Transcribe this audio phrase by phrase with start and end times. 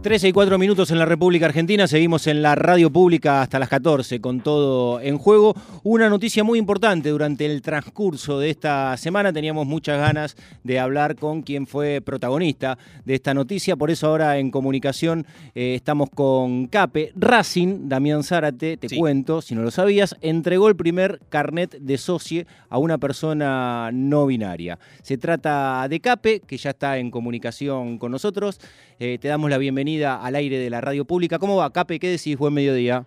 [0.00, 3.68] 13 y 4 minutos en la República Argentina, seguimos en la radio pública hasta las
[3.68, 5.56] 14 con todo en juego.
[5.82, 11.16] Una noticia muy importante durante el transcurso de esta semana, teníamos muchas ganas de hablar
[11.16, 15.26] con quien fue protagonista de esta noticia, por eso ahora en comunicación
[15.56, 17.12] eh, estamos con Cape.
[17.16, 22.46] Racing, Damián Zárate, te cuento, si no lo sabías, entregó el primer carnet de socie
[22.68, 24.78] a una persona no binaria.
[25.02, 28.60] Se trata de Cape, que ya está en comunicación con nosotros.
[29.00, 31.38] Eh, te damos la bienvenida al aire de la radio pública.
[31.38, 31.98] ¿Cómo va, Cape?
[31.98, 32.36] ¿Qué decís?
[32.36, 33.04] Buen mediodía.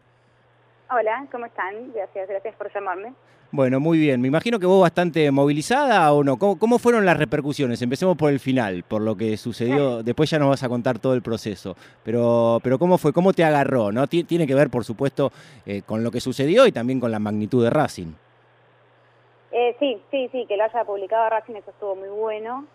[0.89, 1.93] Hola, ¿cómo están?
[1.93, 3.13] Gracias, gracias por llamarme.
[3.51, 4.21] Bueno, muy bien.
[4.21, 6.37] Me imagino que vos bastante movilizada o no.
[6.37, 7.81] ¿Cómo, fueron las repercusiones?
[7.81, 10.03] Empecemos por el final, por lo que sucedió.
[10.03, 11.75] Después ya nos vas a contar todo el proceso.
[12.03, 13.11] Pero, pero ¿cómo fue?
[13.11, 13.91] ¿Cómo te agarró?
[13.91, 14.07] ¿No?
[14.07, 15.31] Tiene que ver, por supuesto,
[15.65, 18.13] eh, con lo que sucedió y también con la magnitud de Racing.
[19.51, 22.65] Eh, sí, sí, sí, que lo haya publicado Racing, eso estuvo muy bueno.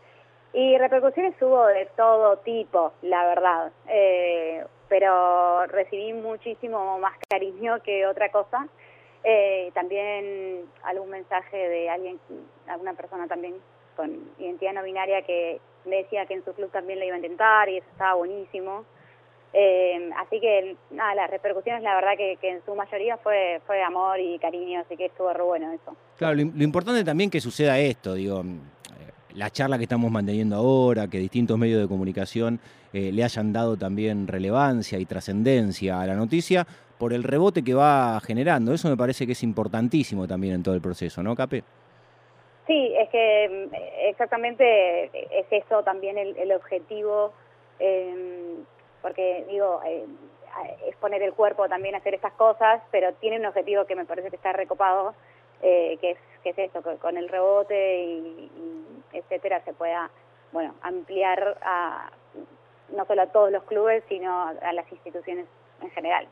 [0.57, 3.73] Y repercusiones hubo de todo tipo, la verdad.
[3.89, 8.67] Eh, pero recibí muchísimo más cariño que otra cosa.
[9.23, 12.19] Eh, también algún mensaje de alguien,
[12.69, 13.57] alguna persona también
[13.97, 17.19] con identidad no binaria que me decía que en su club también lo iba a
[17.19, 18.87] intentar y eso estaba buenísimo.
[19.53, 24.19] Eh, así que nada, las repercusiones la verdad que, en su mayoría fue, fue amor
[24.21, 25.95] y cariño, así que estuvo re bueno eso.
[26.17, 28.43] Claro, lo, lo importante también que suceda esto, digo,
[29.37, 32.59] la charla que estamos manteniendo ahora, que distintos medios de comunicación
[32.93, 36.67] eh, le hayan dado también relevancia y trascendencia a la noticia
[36.99, 38.73] por el rebote que va generando.
[38.73, 41.63] Eso me parece que es importantísimo también en todo el proceso, ¿no, Cape?
[42.67, 43.75] Sí, es que mm,
[44.09, 45.05] exactamente
[45.39, 47.33] es eso también el, objetivo,
[47.79, 48.65] em,
[49.03, 50.07] porque digo, eh,
[50.89, 54.07] es poner el cuerpo también a hacer estas cosas, pero tiene un objetivo que me
[54.07, 55.15] parece que está recopado,
[55.63, 58.51] eh, que, es, que es eso, con el rebote y
[59.19, 60.11] etcétera, se pueda
[60.53, 62.11] bueno ampliar a
[62.95, 65.47] no solo a todos los clubes, sino a las instituciones
[65.83, 66.29] en general.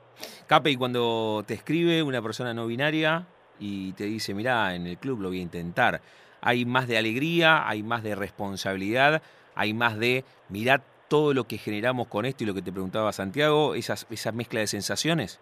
[0.47, 3.27] Cape, y cuando te escribe una persona no binaria
[3.59, 6.01] y te dice, mira, en el club lo voy a intentar,
[6.41, 9.23] hay más de alegría, hay más de responsabilidad,
[9.55, 13.13] hay más de, mirá todo lo que generamos con esto y lo que te preguntaba
[13.13, 15.41] Santiago, esas, esa mezcla de sensaciones.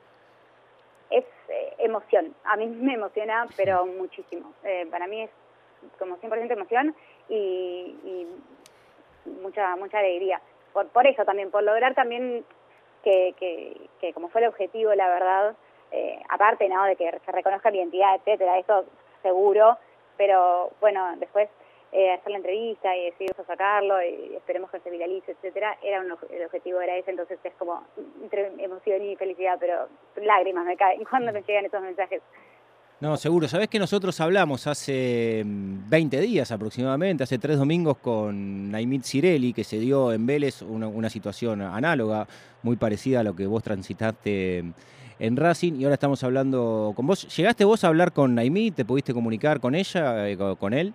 [1.10, 4.52] Es eh, emoción, a mí me emociona, pero muchísimo.
[4.64, 5.30] Eh, para mí es
[5.98, 6.94] como 100% emoción
[7.28, 8.26] y,
[9.40, 10.40] mucha mucha alegría.
[10.72, 12.44] Por, por eso también, por lograr también
[13.02, 13.34] que,
[14.00, 15.54] que, como fue el objetivo, la verdad,
[15.90, 16.84] eh, aparte ¿no?
[16.84, 18.84] de que se reconozca mi identidad, etcétera, eso
[19.22, 19.76] seguro,
[20.16, 21.48] pero bueno, después
[21.92, 26.44] eh, hacer la entrevista y decidir sacarlo y esperemos que se viralice, etcétera, era el
[26.44, 27.84] objetivo era ese, entonces es como
[28.22, 32.22] entre emoción y felicidad, pero lágrimas me caen cuando me llegan esos mensajes.
[33.02, 33.48] No, seguro.
[33.48, 39.52] Sabés que nosotros hablamos hace 20 mm, días aproximadamente, hace tres domingos, con Naimit Cirelli,
[39.52, 42.28] que se dio en Vélez una, situación análoga,
[42.62, 44.62] muy parecida a lo que vos transitaste
[45.18, 47.26] en Racing, y ahora estamos hablando con vos.
[47.36, 48.76] ¿Llegaste vos a hablar con Naimit?
[48.76, 50.94] ¿Te pudiste comunicar con ella, eh, con él?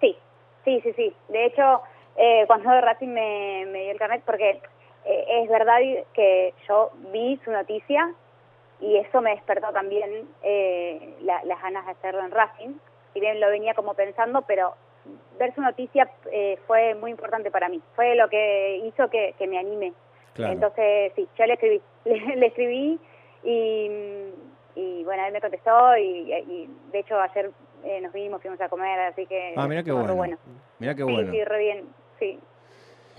[0.00, 0.16] Sí,
[0.64, 1.12] sí, sí, sí.
[1.28, 1.82] De hecho,
[2.16, 4.62] eh, cuando Racing me, dio el carnet, porque
[5.04, 5.76] eh, es verdad
[6.14, 8.14] que yo vi su noticia
[8.82, 12.74] y eso me despertó también eh, las ganas de hacerlo en Racing.
[13.14, 14.74] Si bien lo venía como pensando, pero
[15.38, 17.80] ver su noticia eh, fue muy importante para mí.
[17.94, 19.92] Fue lo que hizo que, me anime.
[20.36, 22.98] Entonces, sí, yo le escribí, le, escribí
[23.44, 27.50] y, bueno, él me contestó y, de hecho ayer
[27.84, 29.54] eh, nos vimos, fuimos a comer, así que...
[29.56, 30.38] Ah, mira qué bueno.
[30.78, 31.30] Mira qué bueno.
[31.30, 31.84] Sí, sí, re bien,
[32.18, 32.40] sí.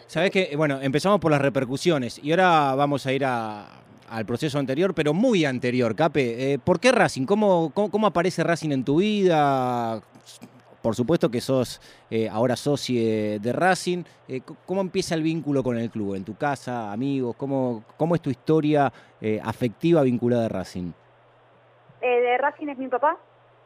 [0.08, 3.83] Sabes que, bueno, empezamos por las repercusiones y ahora vamos a ir a,
[4.14, 6.54] al proceso anterior, pero muy anterior, Cape.
[6.54, 7.26] Eh, ¿Por qué Racing?
[7.26, 10.02] ¿Cómo, ¿Cómo, aparece Racing en tu vida?
[10.84, 11.82] Por supuesto que sos
[12.12, 12.96] eh, ahora socio
[13.40, 14.04] de Racing.
[14.28, 16.14] Eh, ¿Cómo empieza el vínculo con el club?
[16.14, 17.36] ¿En tu casa, amigos?
[17.38, 18.94] ¿Cómo, cómo es tu historia
[19.44, 20.92] afectiva vinculada a Racing?
[22.02, 23.18] de Racing es mi papá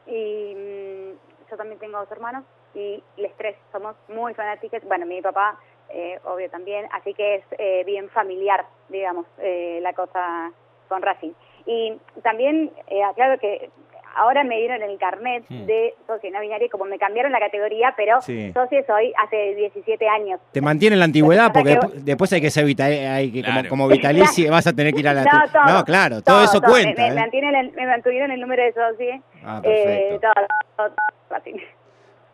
[0.06, 2.44] y mm, yo también tengo dos hermanos
[2.76, 4.82] y los tres somos muy fanáticos.
[4.86, 9.94] Bueno, mi papá eh, obvio también, así que es eh, bien familiar, digamos, eh, la
[9.94, 10.52] cosa
[10.88, 11.32] con Racing.
[11.66, 11.94] Y
[12.24, 12.72] también,
[13.10, 13.70] aclaro que
[14.16, 15.66] ahora me dieron el carnet hmm.
[15.66, 20.40] de socio no binario, como me cambiaron la categoría, pero socio soy hace 17 años.
[20.52, 24.74] Te mantiene la antigüedad porque después hay que ser hay que, como, vitalicio vas a
[24.74, 25.24] tener que ir a la...
[25.68, 27.02] No, claro, todo, eso cuenta.
[27.10, 29.22] Me, me, mantuvieron el número de socio.
[29.44, 30.28] Ah, perfecto.
[30.76, 30.90] todo,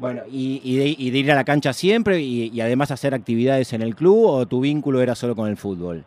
[0.04, 4.26] bueno, y, de, ir a la cancha siempre y, además hacer actividades en el club
[4.26, 6.04] o tu vínculo era solo con el fútbol?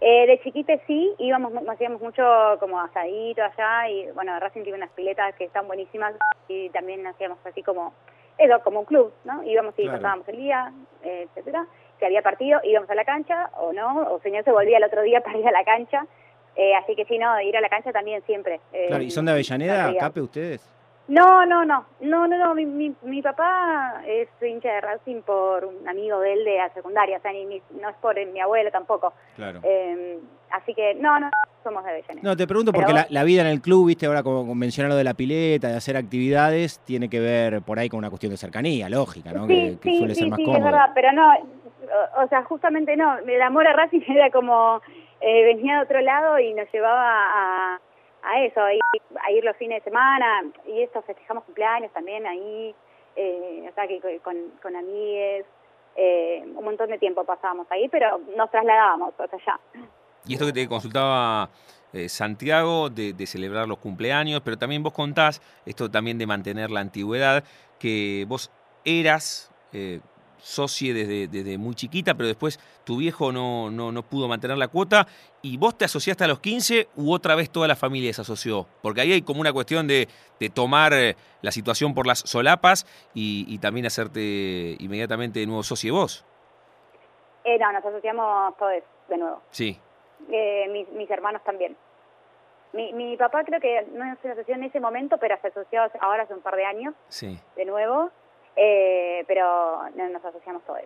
[0.00, 2.22] Eh, de chiquite sí, íbamos, hacíamos mucho
[2.60, 6.14] como asadito allá y bueno, Racing tiene unas piletas que están buenísimas
[6.48, 7.92] y también hacíamos así como,
[8.38, 9.42] eso, como un club, ¿no?
[9.42, 10.72] Íbamos y pasábamos el día,
[11.02, 11.66] etcétera.
[11.98, 15.02] si había partido, íbamos a la cancha o no, o señor se volvía el otro
[15.02, 16.06] día para ir a la cancha.
[16.54, 18.60] Eh, así que sí, no, ir a la cancha también siempre.
[18.72, 20.79] Eh, claro, ¿y son de Avellaneda, Cape, ustedes?
[21.08, 22.54] No, no, no, no, no, no.
[22.54, 26.72] Mi, mi, mi, papá es hincha de Racing por un amigo de él de la
[26.72, 27.44] secundaria, o sea, ni,
[27.80, 29.12] no es por mi abuelo tampoco.
[29.34, 29.60] Claro.
[29.64, 30.20] Eh,
[30.50, 31.28] así que no, no,
[31.64, 32.22] somos de Avellaneda.
[32.22, 34.96] No, te pregunto porque la, la, vida en el club, viste, ahora como mencionar lo
[34.96, 38.36] de la pileta, de hacer actividades, tiene que ver por ahí con una cuestión de
[38.36, 39.46] cercanía, lógica, ¿no?
[39.46, 40.58] Sí, que, sí, suele sí, ser más sí, cómodo.
[40.58, 44.80] es verdad, pero no, o, o sea, justamente no, el amor a Racing era como,
[45.20, 47.80] eh, venía de otro lado y nos llevaba a
[48.22, 48.72] a eso, a
[49.30, 52.74] ir, los fines de semana, y esto festejamos cumpleaños también ahí,
[53.16, 55.46] eh, o sea, que con, con amigues,
[55.96, 59.60] eh, un montón de tiempo pasábamos ahí, pero nos trasladábamos hasta allá.
[60.26, 61.48] Y esto que te consultaba
[61.92, 66.70] eh, Santiago, de, de, celebrar los cumpleaños, pero también vos contás, esto también de mantener
[66.70, 67.42] la antigüedad,
[67.78, 68.50] que vos
[68.84, 70.00] eras eh,
[70.42, 74.68] socie desde, desde, muy chiquita, pero después tu viejo no, no, no, pudo mantener la
[74.68, 75.06] cuota
[75.42, 78.66] y vos te asociaste a los 15 u otra vez toda la familia se asoció.
[78.82, 80.08] Porque ahí hay como una cuestión de,
[80.38, 85.62] de tomar eh, la situación por las solapas y, y también hacerte inmediatamente de nuevo
[85.62, 86.24] socio vos.
[87.44, 89.40] Eh, no, nos asociamos todos de nuevo.
[89.50, 89.78] Sí.
[90.30, 91.76] Eh, mis, mis hermanos también.
[92.72, 96.22] Mi, mi papá creo que no se asoció en ese momento, pero se asoció ahora
[96.22, 96.94] hace un par de años.
[97.08, 97.38] Sí.
[97.56, 98.10] De nuevo.
[98.62, 100.82] Eh, pero no, nos asociamos todos.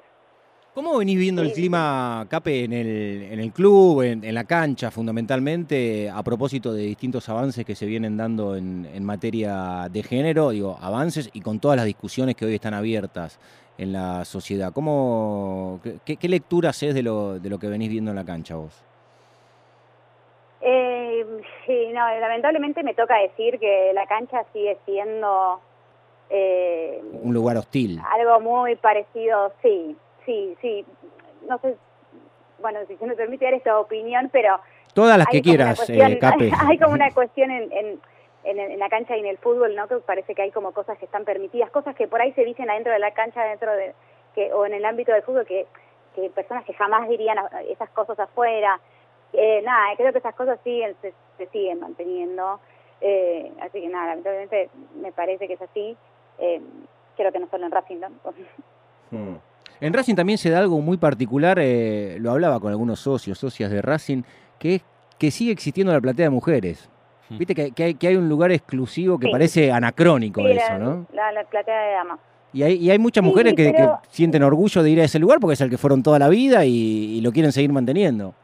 [0.75, 4.91] ¿Cómo venís viendo el clima, Cape, en el, en el club, en, en, la cancha,
[4.91, 10.50] fundamentalmente, a propósito de distintos avances que se vienen dando en, en, materia de género?
[10.50, 13.38] Digo, avances y con todas las discusiones que hoy están abiertas
[13.77, 14.73] en la sociedad.
[14.73, 18.56] ¿Cómo, qué, qué lectura haces de lo, de lo que venís viendo en la cancha
[18.56, 18.85] vos?
[20.61, 21.27] Eh,
[21.67, 25.61] sí, no, lamentablemente me toca decir que la cancha sigue siendo...
[26.31, 28.00] Eh, un lugar hostil.
[28.11, 30.85] Algo muy parecido, sí, sí, sí.
[31.49, 31.76] No sé,
[32.61, 34.59] bueno, si se me permite dar esta opinión, pero...
[34.94, 36.50] Todas las que quieras, cuestión, eh, Cape.
[36.69, 38.00] Hay como una cuestión en, en,
[38.44, 39.88] en, en, la cancha y en el fútbol, ¿no?
[39.88, 42.70] Que parece que hay como cosas que están permitidas, cosas que por ahí se dicen
[42.70, 43.94] adentro de la cancha, dentro de...
[44.35, 45.67] que o en el ámbito del fútbol, que,
[46.15, 47.38] que personas que jamás dirían
[47.69, 48.81] esas cosas afuera.
[49.32, 52.61] Eh, nada, creo que esas cosas siguen, se, se siguen manteniendo.
[53.00, 55.97] Eh, así que nada, lamentablemente me parece que es así.
[56.38, 56.60] Eh,
[57.16, 58.08] creo que no solo en Racing, ¿no?
[59.10, 59.36] Hmm.
[59.81, 63.70] En Racing también se da algo muy particular, eh, lo hablaba con algunos socios, socias
[63.70, 64.22] de Racing,
[64.58, 64.82] que es
[65.19, 66.88] que sigue existiendo la platea de mujeres.
[67.28, 67.38] Hmm.
[67.38, 69.32] Viste que, que, hay, que hay un lugar exclusivo que Sí.
[69.32, 71.06] parece anacrónico Sí, eso, la, ¿no?
[71.12, 72.19] la, la platea de damas.
[72.52, 75.04] Y hay, y hay muchas Sí, mujeres que, pero- que sienten orgullo de ir a
[75.04, 76.70] ese lugar porque es el que fueron toda la vida y,
[77.16, 78.34] y lo quieren seguir manteniendo.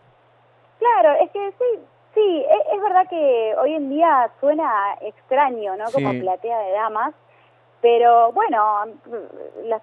[0.78, 1.80] Claro, es que sí,
[2.14, 4.68] sí, es, es verdad que hoy en día suena
[5.00, 5.86] extraño, ¿no?
[5.92, 6.20] Como Sí.
[6.20, 7.14] platea de damas,
[7.80, 8.84] pero bueno,
[9.64, 9.82] las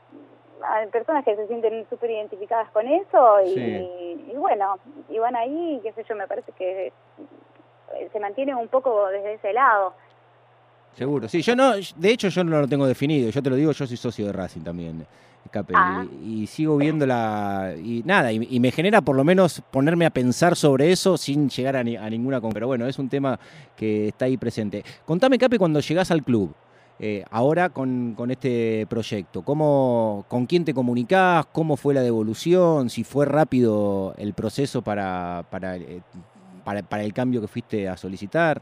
[0.70, 4.32] hay personas que se sienten súper identificadas con eso y, Sí.
[4.34, 4.78] y bueno,
[5.10, 9.36] y van ahí, qué sé yo, me parece que eh, se mantiene un poco desde
[9.36, 9.94] ese lado.
[10.96, 11.44] Seguro, sí.
[11.44, 13.30] Yo no, de hecho yo no lo tengo definido.
[13.30, 15.06] Yo te lo digo, yo soy socio de Racing también,
[15.52, 16.04] Cape, Ah.
[16.24, 20.08] y, y sigo viendo la y nada, y, y me genera por lo menos ponerme
[20.08, 22.42] a pensar sobre eso sin llegar a, ni- a ninguna.
[22.52, 23.40] Pero bueno, es un tema
[23.76, 24.84] que está ahí presente.
[25.06, 26.52] Contame, Cape, cuando llegás al club.
[27.00, 31.46] Eh, ahora con, con este proyecto, ¿cómo, ¿con quién te comunicás?
[31.48, 32.90] ¿Cómo fue la devolución?
[32.90, 36.02] ¿Si fue rápido el proceso para, para, eh,
[36.66, 38.62] para, el cambio que fuiste a solicitar?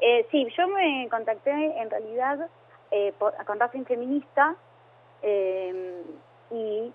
[0.00, 2.48] Eh, sí, yo me contacté en realidad
[2.90, 4.56] eh, por- con Racing Feminista
[5.22, 6.02] eh,
[6.50, 6.92] y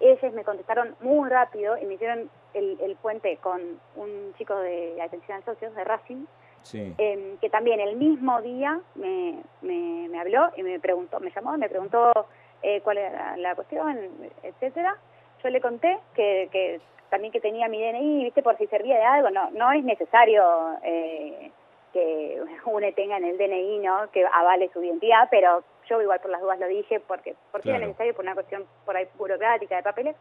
[0.00, 3.60] ellos me contestaron muy rápido y me hicieron el, el puente con
[3.96, 6.24] un chico de atención a socios de Racing,
[6.66, 6.94] Sí.
[6.98, 11.56] eh, que también el mismo día me, me, me habló y me preguntó, me llamó,
[11.56, 12.26] me preguntó
[12.62, 13.96] eh, cuál era la cuestión,
[14.42, 14.96] etcétera.
[15.42, 16.80] Yo le conté que, que
[17.10, 20.42] también que tenía mi DNI, viste, por si servía de algo, no, no es necesario
[20.82, 21.52] eh,
[21.92, 24.10] que uno tenga en el DNI, ¿no?
[24.10, 27.78] Que avale su identidad, pero yo igual por las dudas lo dije porque porque era
[27.78, 27.88] Claro.
[27.88, 30.16] necesario por una cuestión por ahí burocrática de papeles.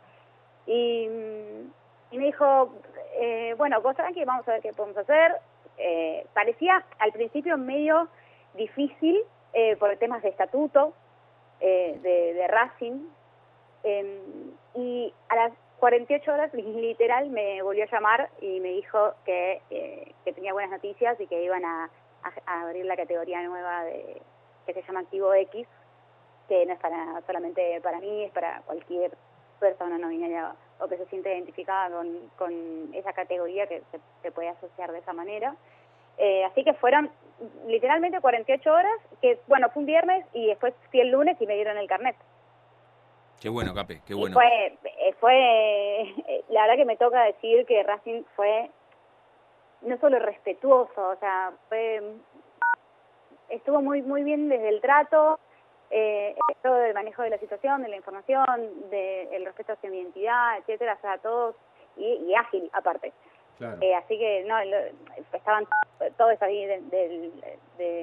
[0.67, 1.09] Y,
[2.11, 2.69] y me dijo,
[3.19, 5.33] eh, bueno, vos tranqui, vamos a ver qué podemos hacer.
[5.77, 8.07] Eh, parecía al principio medio
[8.53, 9.21] difícil
[9.53, 10.93] eh, por temas de estatuto
[11.59, 13.07] eh, de, de Racing.
[13.83, 14.21] eh,
[14.75, 20.13] y a las 48 horas, literal, me volvió a llamar y me dijo que, eh,
[20.23, 21.89] que tenía buenas noticias y que iban a
[22.45, 24.21] abrir la categoría nueva de
[24.65, 25.67] que se llama Activo X,
[26.47, 29.11] que no es para, solamente para mí, es para cualquier
[29.59, 34.31] persona no binaria o que se siente identificada con, con esa categoría que se, se
[34.31, 35.55] puede asociar de esa manera.
[36.17, 37.09] Eh, así que fueron
[37.67, 41.55] literalmente 48 horas, que bueno, fue un viernes y después fui el lunes y me
[41.55, 42.15] dieron el carnet.
[43.41, 44.33] Qué bueno, Cape, qué bueno.
[44.33, 48.69] fue, eh, fue, la verdad que me toca decir que Racing fue
[49.81, 52.01] no solo respetuoso, o sea, fue,
[53.49, 55.39] estuvo muy muy bien desde el trato,
[55.89, 60.57] eh, todo el manejo de la situación, de la información, del respeto hacia mi identidad,
[60.59, 61.55] etcétera, o sea, todo,
[61.97, 63.13] y, ágil aparte.
[63.81, 64.57] Eh, así que no,
[65.31, 65.65] estaban
[66.17, 67.31] todos ahí de,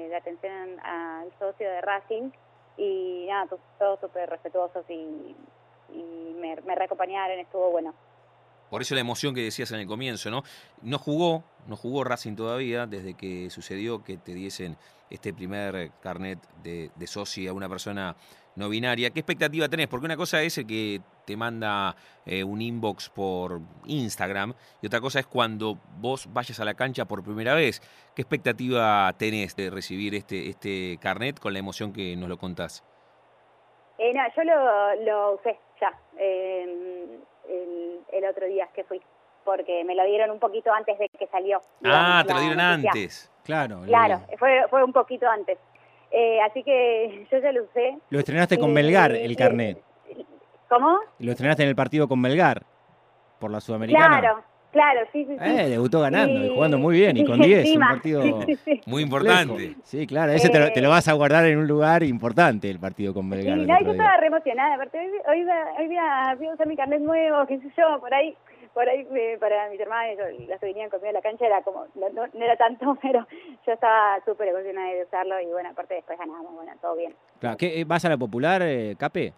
[0.09, 2.31] la atención al socio de Racing
[2.77, 3.47] y nada,
[3.77, 5.35] todos súper respetuosos y,
[6.39, 7.93] me, me reacompañaron, estuvo bueno.
[8.73, 10.41] Por eso la emoción que decías en el comienzo, ¿no?
[10.81, 14.77] No jugó, no jugó Racing todavía desde que sucedió que te diesen
[15.11, 18.15] este primer carnet de, de socio a una persona
[18.55, 19.11] no binaria.
[19.11, 19.87] ¿Qué expectativa tenés?
[19.89, 25.01] Porque una cosa es el que te manda eh, un inbox por Instagram y otra
[25.01, 27.79] cosa es cuando vos vayas a la cancha por primera vez.
[28.15, 32.83] ¿Qué expectativa tenés de recibir este, este carnet con la emoción que nos lo contás?
[33.99, 34.43] Eh, no, yo
[35.05, 35.95] lo, usé ya.
[36.17, 37.19] Eh,
[37.49, 39.01] el, otro día que fui,
[39.43, 41.61] porque me lo dieron un poquito antes de que salió.
[41.85, 43.31] ah, te lo dieron antes.
[43.43, 43.81] Claro.
[43.85, 45.57] Claro, fue, fue un poquito antes.
[46.11, 47.97] Eh, así que yo ya lo usé.
[48.09, 49.81] Lo estrenaste con Melgar, el carnet.
[50.69, 50.99] ¿Cómo?
[51.19, 52.63] Lo estrenaste en el partido con Melgar,
[53.39, 54.19] por la Sudamericana.
[54.19, 55.37] Claro, Claro, sí, sí.
[55.39, 58.23] Eh, debutó ganando y jugando muy bien y con 10, un partido
[58.87, 59.75] muy importante.
[59.83, 63.29] Sí, claro, ese te, lo, vas a guardar en un lugar importante, el partido con
[63.29, 63.61] Belgrano.
[63.61, 65.47] Sí, no, yo estaba re emocionada, aparte hoy, hoy,
[65.79, 68.35] hoy voy a usar mi carnet nuevo, qué sé yo, por ahí
[68.73, 69.05] por ahí
[69.39, 72.55] para mis hermanos, las que venían conmigo a la cancha era como, no, no, era
[72.57, 73.27] tanto, pero
[73.67, 77.13] yo estaba súper emocionada de usarlo y bueno, aparte después ganamos, bueno, todo bien.
[77.39, 79.33] Claro, ¿qué, ¿Vas a la popular, eh, Cape?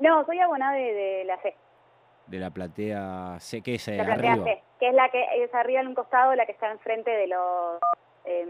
[0.00, 1.54] No, soy abonada de, de la C
[2.32, 5.82] de la platea C, que es la platea C, que es la que es arriba
[5.82, 7.78] en un costado, la que está enfrente de los
[8.24, 8.46] eh,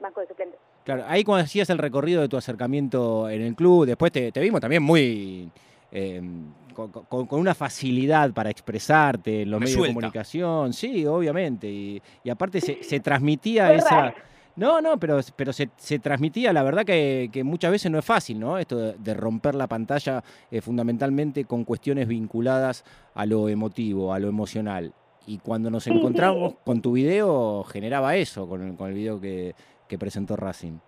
[0.00, 0.58] bancos de suplentes.
[0.82, 4.60] Claro, ahí cuando hacías el recorrido de tu acercamiento en el club, después te, vimos
[4.60, 5.48] también muy...
[5.92, 12.60] Em, con, una facilidad para expresarte en los medios de comunicación, sí, obviamente, y, aparte
[12.60, 14.12] se, se transmitía esa...
[14.56, 15.66] No, no, pero, pero se,
[15.98, 18.58] transmitía, la verdad que, muchas veces no es fácil, ¿no?
[18.58, 22.84] Esto de, romper la pantalla eh, fundamentalmente con cuestiones vinculadas
[23.14, 24.92] a lo emotivo, a lo emocional.
[25.26, 29.54] Y cuando nos encontramos con tu video, generaba eso, con el, con el video que,
[29.98, 30.78] presentó Racing.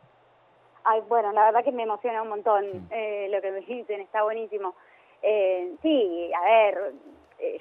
[0.83, 4.25] Ay, bueno, la verdad que me emociona un montón eh, lo que me dicen, está
[4.25, 4.75] buenísimo.
[5.23, 6.93] Eh, sí, a ver,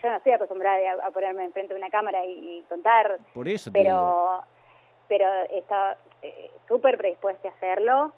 [0.01, 3.19] yo no estoy acostumbrada a, ponerme enfrente de una cámara y, contar.
[3.31, 3.69] Por eso.
[3.71, 4.43] pero
[5.07, 8.13] pero estaba eh, súper predispuesta a hacerlo.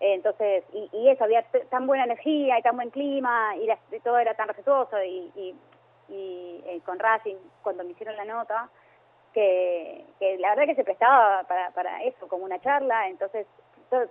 [0.00, 3.68] entonces, y, eso, había tan buena energía y tan buen clima y,
[4.00, 5.54] todo era tan respetuoso y, y,
[6.66, 8.68] eh, con Racing, cuando me hicieron la nota,
[9.32, 13.46] que, que la verdad que se prestaba para, para eso, como una charla, entonces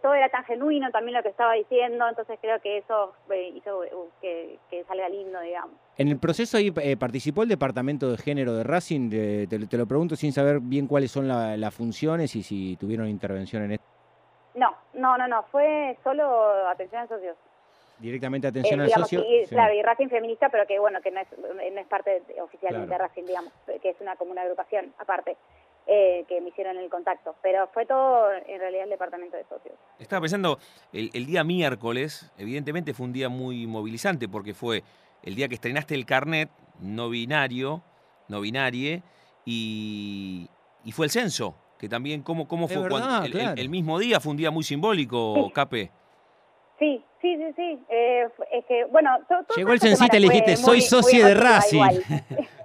[0.01, 3.79] todo, era tan genuino también lo que estaba diciendo, entonces creo que eso eh, hizo
[3.79, 5.75] uh, que, salga lindo, digamos.
[5.97, 10.15] En el proceso ahí eh, participó el departamento de género de Racing, te, lo pregunto
[10.15, 13.85] sin saber bien cuáles son las funciones y si tuvieron intervención en esto.
[14.55, 17.37] No, no, no, no, fue solo atención a socios.
[17.99, 19.23] Directamente atención eh, al socio.
[19.49, 22.97] Claro, y Racing feminista, pero que bueno, que no es, no es parte oficialmente de
[22.97, 25.37] Racing, digamos, que es una como una agrupación aparte.
[25.87, 27.35] Eh, que me hicieron el contacto.
[27.41, 29.73] Pero fue todo en realidad el departamento de socios.
[29.99, 30.59] Estaba pensando,
[30.93, 34.83] el, día miércoles, evidentemente fue un día muy movilizante porque fue
[35.23, 37.81] el día que estrenaste el carnet no binario,
[38.27, 39.01] no binarie,
[39.45, 40.49] y,
[40.91, 42.87] fue el censo, que también, ¿cómo, cómo fue?
[43.57, 45.91] el, mismo día fue un día muy simbólico, Cape.
[46.79, 47.79] Sí, sí, sí, sí.
[47.89, 49.17] Eh, es que, bueno,
[49.55, 51.81] Llegó el censito y le dijiste, soy socio de Racing.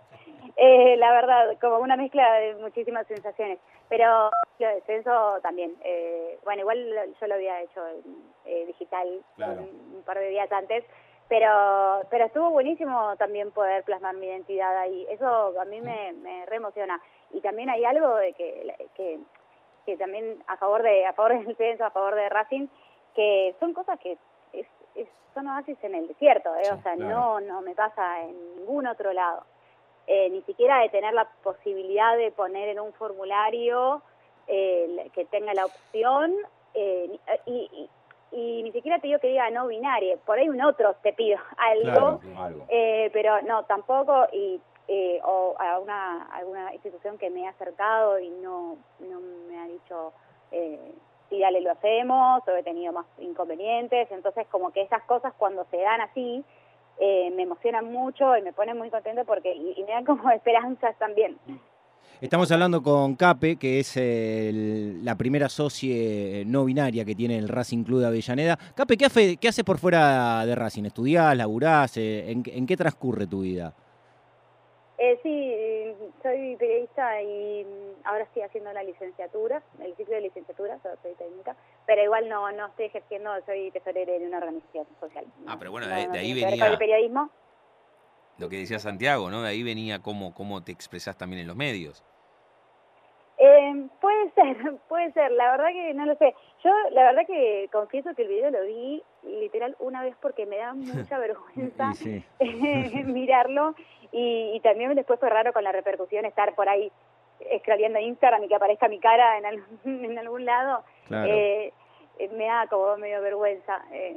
[0.57, 3.59] Eh, la verdad, como una mezcla de muchísimas sensaciones.
[3.89, 5.75] Pero lo de censo también.
[5.85, 7.81] Eh, bueno, igual yo lo había hecho
[8.47, 10.85] eh, digital un, par de días antes,
[11.29, 15.07] pero pero estuvo buenísimo también poder plasmar mi identidad ahí.
[15.11, 17.01] Eso a mí me, me re emociona.
[17.33, 19.19] Y también hay algo de que, que,
[19.85, 22.69] que también a favor de a favor del censo, a favor de Racing,
[23.15, 24.13] que son cosas que
[24.53, 26.71] es, es, son oasis en el desierto, ¿eh?
[26.73, 29.45] o sea, no no me pasa en ningún otro lado.
[30.07, 34.03] Eh, ni siquiera de tener la posibilidad de poner en un formulario
[34.47, 36.33] eh, que tenga la opción
[36.75, 37.89] eh, y,
[38.31, 42.21] ni siquiera te digo que diga no binario, por ahí un otro te pido algo,
[43.13, 44.61] pero no, tampoco y
[45.25, 50.13] o a una alguna institución que me ha acercado y no, no me ha dicho
[50.51, 50.95] eh,
[51.29, 55.65] sí, dale, lo hacemos, o he tenido más inconvenientes, entonces como que esas cosas cuando
[55.71, 56.45] se dan así,
[57.01, 60.97] eh, me emocionan mucho y me ponen muy contento porque y, me dan como esperanzas
[60.99, 61.37] también.
[62.21, 67.49] Estamos hablando con Cape, que es el- la primera socie no binaria que tiene el
[67.49, 68.59] Racing Club de Avellaneda.
[68.75, 70.85] Cape, ¿qué, hace, qué haces por fuera de Racing?
[70.85, 71.97] ¿Estudiás, laburás?
[71.99, 73.75] Eh, ¿En, en qué transcurre tu vida?
[74.99, 80.79] Eh, sí, soy periodista y mm, ahora estoy haciendo la licenciatura, el ciclo de licenciatura,
[80.83, 81.55] soy técnica,
[81.87, 85.27] pero igual no no estoy ejerciendo, soy tesorera de una organización social.
[85.47, 87.31] Ah, pero bueno, no- de- no de ahí venía- el periodismo.
[88.39, 89.43] Lo que decía Santiago, ¿no?
[89.43, 92.03] De ahí venía cómo, cómo te expresás también en los medios.
[93.49, 94.57] Eh, puede ser,
[94.89, 96.35] puede ser, la verdad que no lo sé.
[96.65, 100.57] Yo la verdad que confieso que el video lo vi literal una vez porque me
[100.59, 102.25] da mucha vergüenza sí.
[103.05, 103.75] mirarlo
[104.13, 106.91] y, y también después fue raro con la repercusión estar por ahí
[107.61, 110.83] scrolleando Instagram y que aparezca mi cara en, algún- en algún lado.
[111.07, 111.31] Claro.
[111.33, 111.73] Eh,
[112.19, 114.17] eh, me da como medio vergüenza, eh,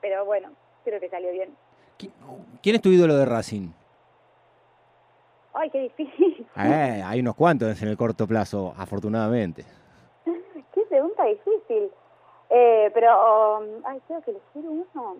[0.00, 0.50] pero bueno,
[0.84, 1.50] creo que salió bien.
[1.98, 2.12] ¿Qui-
[2.62, 3.70] ¿Quién es tu ídolo de Racing?
[5.58, 6.46] Ay, qué difícil.
[6.56, 9.64] Eh, hay unos cuantos en el corto plazo, afortunadamente.
[10.74, 11.90] Qué pregunta difícil.
[12.50, 15.16] Eh, pero, um, ay, tengo que elegir uno.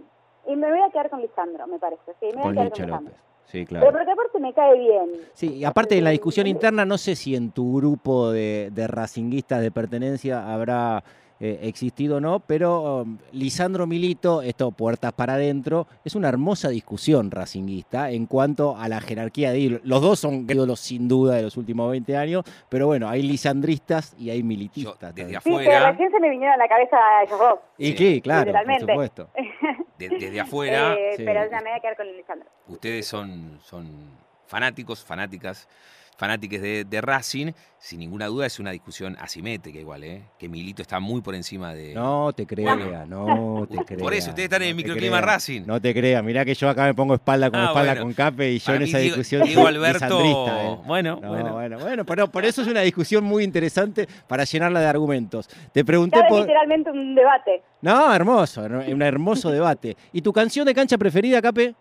[0.46, 2.02] Y me voy a quedar con Lisandro, me parece.
[2.20, 3.04] Sí, me voy Con a quedar con.
[3.04, 3.18] López.
[3.46, 3.92] Sí, Pero claro.
[3.96, 5.10] porque aparte me cae bien.
[5.32, 8.86] Sí, y aparte de la discusión interna, no sé si en tu grupo de, de
[8.88, 11.02] racinguistas de pertenencia habrá
[11.40, 16.68] eh, existido o no, pero um, Lisandro Milito, esto puertas para adentro, es una hermosa
[16.70, 19.80] discusión racinguista en cuanto a la jerarquía de ídolos.
[19.84, 24.14] Los dos son ídolos sin duda de los últimos 20 años, pero bueno, hay lisandristas
[24.18, 25.14] y hay Yo, militistas.
[25.14, 25.40] desde también.
[25.42, 27.58] Sí, pero afuera, recién se me vinieron a la cabeza esos dos.
[27.78, 29.28] y Sí, sí, claro, por supuesto.
[29.98, 31.22] de- desde afuera, Eh, sí.
[31.24, 32.48] Pero ya me voy a quedar con Lisandro.
[32.68, 34.10] ustedes son, son
[34.46, 35.68] fanáticos, fanáticas,
[36.16, 37.52] fanáticos de, de Racing.
[37.78, 40.22] Sin ninguna duda es una discusión asimétrica igual, ¿eh?
[40.38, 41.94] Que Milito está muy por encima de...
[41.94, 44.02] No te creas, no te creas.
[44.02, 45.20] Por eso, ustedes están en el no microclima.
[45.20, 45.62] Racing.
[45.66, 48.02] No te creas, mirá que yo acá me pongo espalda con Ah, espalda bueno.
[48.06, 50.78] con Cape y yo Para en esa Diego- discusión Diego Alberto, ¿eh?
[50.86, 51.52] bueno, No, bueno.
[51.52, 55.48] bueno, bueno, pero por eso es una discusión muy interesante para llenarla de argumentos.
[55.72, 56.40] Te pregunté por...
[56.40, 57.62] literalmente un debate.
[57.82, 59.96] No, hermoso, un hermoso debate.
[60.12, 61.74] ¿Y tu canción de cancha preferida, Cape?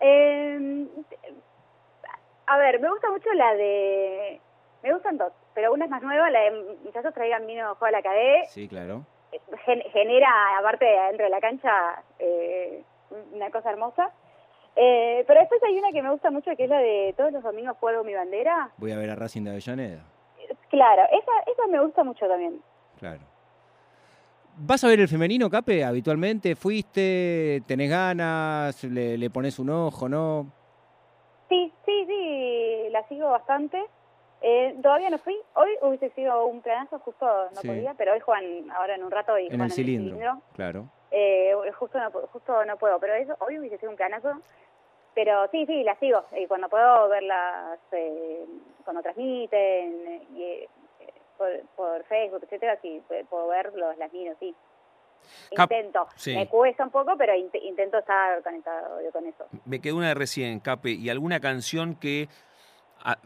[0.00, 0.86] Eh,
[2.48, 4.40] a ver, me gusta mucho la de...
[4.82, 7.90] Me gustan dos, pero una es más nueva, la de Muchachos traigan vino juego a
[7.90, 8.44] la cadena.
[8.46, 9.04] Sí, claro.
[9.66, 12.82] gen- genera, aparte de adentro de la cancha, eh,
[13.32, 14.10] una cosa hermosa.
[14.76, 17.42] Eh, pero después hay una que me gusta mucho, que es la de todos los
[17.42, 18.70] domingos juego mi bandera.
[18.76, 20.04] Voy a ver a Racing de Avellaneda.
[20.70, 22.62] Claro, esa, esa me gusta mucho también.
[23.00, 23.20] Claro.
[24.60, 26.54] ¿Vas a ver el femenino, Cape, habitualmente?
[26.56, 27.62] ¿Fuiste?
[27.66, 28.82] ¿Tenés ganas?
[28.84, 30.52] ¿Le, le pones un ojo, no?
[31.48, 33.82] Sí, sí, sí, la sigo bastante.
[34.40, 35.36] Eh, todavía no fui.
[35.54, 37.68] Hoy hubiese sido un planazo, justo no Sí.
[37.68, 40.40] podía, pero hoy juegan ahora en un rato y En juegan el cilindro.
[40.54, 40.86] Claro.
[41.10, 44.32] Eh, justo, no, justo no puedo, pero eso hoy hubiese sido un planazo.
[45.14, 46.22] Pero sí, sí, las sigo.
[46.36, 48.44] Y cuando puedo verlas, eh,
[48.84, 50.68] cuando transmiten, eh, y, eh,
[51.36, 54.54] por, por Facebook, etcétera, sí, pu- puedo verlos, las miro, sí.
[55.54, 56.06] Cap- Intento.
[56.16, 56.34] sí.
[56.34, 59.46] Me cuesta un poco, pero int- intento estar conectado yo con eso.
[59.64, 62.28] Me quedó una de recién, Cape, y alguna canción que,
[63.04, 63.18] ah,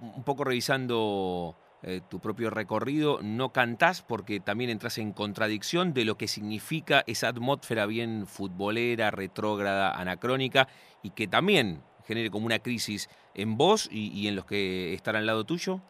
[0.00, 6.04] un poco revisando eh, tu propio recorrido, no cantás porque también entras en contradicción de
[6.04, 10.68] lo que significa esa atmósfera bien futbolera, retrógrada, anacrónica,
[11.02, 15.16] y que también genere como una crisis en vos y, y en los que están
[15.16, 15.80] al lado tuyo.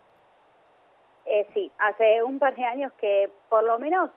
[1.26, 4.10] Eh, sí, hace un par de años que por lo menos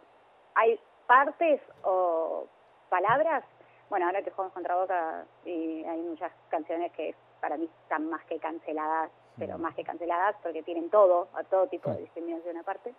[0.55, 2.45] hay partes o
[2.89, 3.43] palabras,
[3.89, 8.23] bueno, ahora que jugamos contra Boca y hay muchas canciones que para mí están más
[8.25, 9.61] que canceladas, pero Mm.
[9.61, 12.93] más que canceladas porque tienen todo, a todo tipo de discriminación aparte.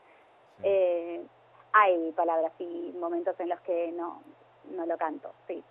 [0.62, 1.22] Eh,
[1.72, 4.22] hay palabras y momentos en los que no,
[4.74, 5.62] no lo canto, sí.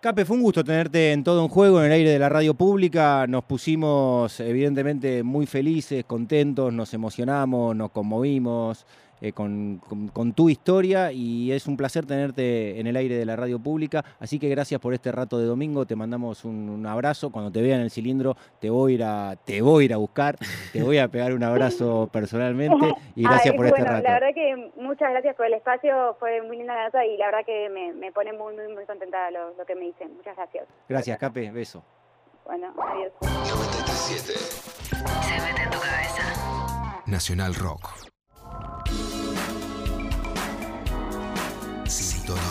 [0.00, 2.54] Cape, fue un gusto tenerte en todo un juego en el aire de la radio
[2.54, 3.26] pública.
[3.26, 8.86] Nos pusimos evidentemente muy felices, contentos, nos emocionamos, nos conmovimos
[9.20, 13.24] eh, con, con- con tu historia y es un placer tenerte en el aire de
[13.24, 14.04] la radio pública.
[14.18, 15.86] Así que gracias por este rato de domingo.
[15.86, 17.30] Te mandamos un, un abrazo.
[17.30, 19.94] Cuando te vea en el cilindro te voy a ir a, te voy a, ir
[19.94, 20.36] a buscar,
[20.72, 24.02] te voy a pegar un abrazo personalmente y gracias Ay, por bueno, este rato.
[24.04, 27.26] la verdad que muchas gracias por el espacio, fue muy linda la nota y la
[27.26, 30.14] verdad que me, me pone muy, muy, muy contenta lo, lo que me dicen.
[30.16, 30.66] Muchas gracias.
[30.88, 31.50] Gracias, Cape.
[31.50, 31.82] Beso.
[32.46, 33.12] Bueno, adiós.
[33.22, 34.96] 937 Se
[35.46, 37.02] mete en tu cabeza.
[37.06, 37.88] Nacional Rock.
[41.90, 42.50] Sintoniza.